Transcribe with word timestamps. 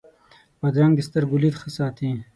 بادرنګ 0.59 0.93
د 0.95 1.01
سترګو 1.07 1.41
لید 1.43 1.55
ښه 1.61 1.69
ساتي. 1.77 2.09